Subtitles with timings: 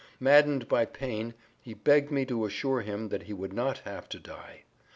[0.19, 4.17] Maddened by pain he begged me to assure him that he would not have to
[4.17, 4.63] die.